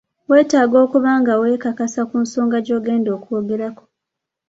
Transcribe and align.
Weetaaga 0.29 0.77
okuba 0.85 1.11
nga 1.21 1.33
weekakasa 1.41 2.01
ku 2.09 2.15
nsonga 2.23 2.57
gy’ogenda 2.65 3.09
okwogerako. 3.17 3.83